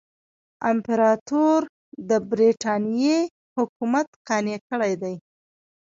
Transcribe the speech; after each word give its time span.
امپراطور 0.71 1.59
د 2.09 2.11
برټانیې 2.29 3.19
حکومت 3.57 4.07
قانع 4.27 4.57
کړی 4.69 4.93
دی. 5.01 5.15